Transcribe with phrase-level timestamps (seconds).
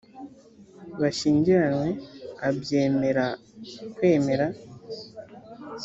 [1.01, 1.87] bashyingiranywe
[2.47, 3.25] abyemera
[3.95, 4.47] kwemera